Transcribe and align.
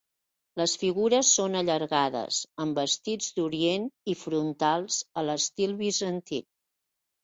Les 0.61 0.71
figures 0.83 1.29
són 1.39 1.57
allargades, 1.59 2.41
amb 2.67 2.81
vestits 2.83 3.31
d'Orient 3.39 3.89
i 4.15 4.19
frontals, 4.27 5.01
a 5.25 5.29
l'estil 5.31 5.81
bizantí. 5.87 6.47